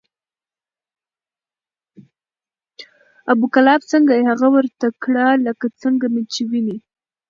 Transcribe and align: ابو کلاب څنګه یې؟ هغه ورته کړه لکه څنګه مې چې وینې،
ابو 3.31 3.45
کلاب 3.53 3.81
څنګه 3.91 4.11
یې؟ 4.17 4.23
هغه 4.31 4.47
ورته 4.55 4.87
کړه 5.03 5.25
لکه 5.45 5.65
څنګه 5.81 6.05
مې 6.13 6.23
چې 6.33 6.41
وینې، 6.49 6.77